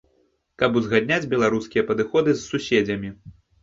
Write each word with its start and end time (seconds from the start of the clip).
Каб 0.61 0.79
узгадняць 0.81 1.29
беларускія 1.35 1.87
падыходы 1.93 2.31
з 2.37 2.43
суседзямі. 2.51 3.19